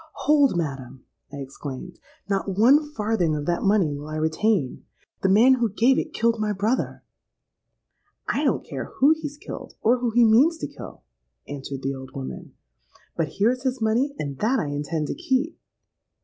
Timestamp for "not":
2.27-2.57